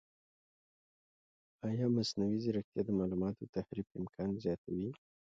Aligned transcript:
ایا 1.67 1.87
مصنوعي 1.97 2.37
ځیرکتیا 2.43 2.81
د 2.85 2.89
معلوماتو 2.99 3.51
تحریف 3.55 3.87
امکان 3.99 4.27
نه 4.35 4.39
زیاتوي؟ 4.45 4.89